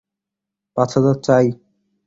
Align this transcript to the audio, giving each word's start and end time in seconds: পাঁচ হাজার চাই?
পাঁচ 0.77 0.89
হাজার 0.95 1.17
চাই? 1.25 1.45